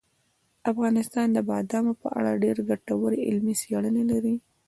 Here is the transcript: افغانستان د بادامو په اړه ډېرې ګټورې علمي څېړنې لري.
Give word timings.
افغانستان 0.71 1.27
د 1.33 1.37
بادامو 1.49 1.93
په 2.01 2.07
اړه 2.17 2.39
ډېرې 2.43 2.61
ګټورې 2.69 3.23
علمي 3.27 3.53
څېړنې 3.61 4.03
لري. 4.11 4.35